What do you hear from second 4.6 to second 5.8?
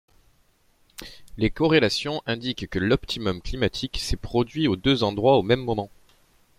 aux deux endroits au même